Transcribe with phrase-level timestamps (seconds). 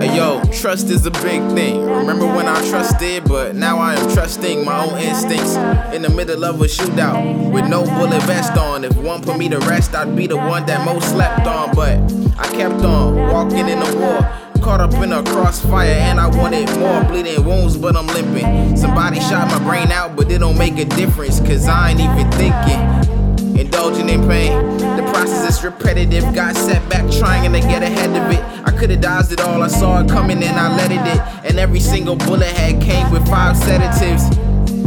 [0.00, 1.84] Hey yo, trust is a big thing.
[1.84, 5.56] Remember when I trusted, but now I am trusting my own instincts.
[5.92, 8.84] In the middle of a shootout with no bullet vest on.
[8.84, 11.74] If one put me to rest, I'd be the one that most slept on.
[11.74, 11.98] But
[12.38, 14.41] I kept on walking in the war.
[14.62, 18.76] Caught up in a crossfire and I wanted more bleeding wounds, but I'm limping.
[18.76, 22.30] Somebody shot my brain out, but it don't make a difference, cause I ain't even
[22.30, 23.58] thinking.
[23.58, 24.52] Indulging in pain.
[24.78, 26.22] The process is repetitive.
[26.32, 28.38] Got set back trying to get ahead of it.
[28.64, 29.64] I could've dodged it all.
[29.64, 31.44] I saw it coming and I let it.
[31.44, 34.24] And every single bullet had came with five sedatives.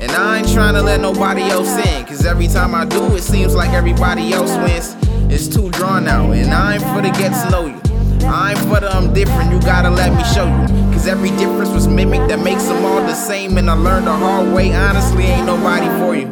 [0.00, 2.06] And I ain't trying to let nobody else in.
[2.06, 4.96] Cause every time I do, it seems like everybody else wins.
[5.30, 6.34] It's too drawn out.
[6.34, 7.87] And I ain't for to get to know you.
[8.24, 10.92] I ain't for the I'm different, you gotta let me show you.
[10.92, 13.56] Cause every difference was mimicked that makes them all the same.
[13.58, 16.28] And I learned the hard way, honestly, ain't nobody for you.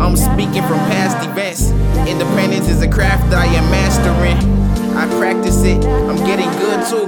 [0.00, 1.70] I'm speaking from past events.
[2.08, 4.36] Independence is a craft that I am mastering.
[4.96, 7.06] I practice it, I'm getting good too.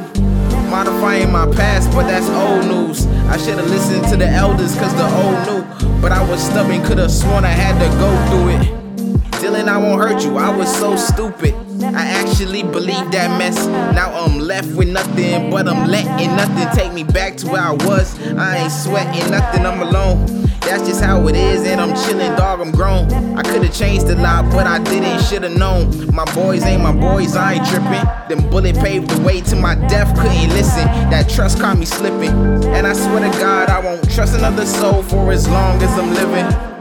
[0.71, 3.07] Modifying my past, but that's old news.
[3.29, 6.01] I should've listened to the elders, cause the old knew.
[6.01, 9.31] But I was stubborn, could've sworn I had to go through it.
[9.41, 11.64] Dylan, I won't hurt you, I was so stupid.
[11.83, 13.67] I actually believed that mess.
[13.67, 17.73] Now I'm left with nothing, but I'm letting nothing take me back to where I
[17.73, 18.21] was.
[18.37, 20.27] I ain't sweating nothing, I'm alone.
[20.61, 23.13] That's just how it is, and I'm chillin', dog, I'm grown.
[23.37, 26.15] I could've changed a lot, but I didn't, should've known.
[26.15, 28.07] My boys ain't my boys, I ain't trippin'.
[28.29, 30.85] Them bullet paved the way to my death, couldn't listen.
[31.11, 32.33] That trust caught me slipping.
[32.75, 36.15] And I swear to God, I won't trust another soul for as long as I'm
[36.15, 36.74] living.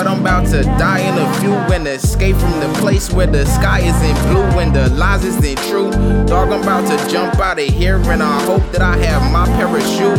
[0.00, 3.44] But I'm about to die in a few and escape from the place where the
[3.44, 5.90] sky isn't blue and the lies isn't true.
[6.24, 9.44] Dog, I'm about to jump out of here and I hope that I have my
[9.58, 10.18] parachute.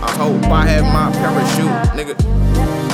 [0.00, 1.66] I hope I have my parachute,
[1.98, 2.85] nigga.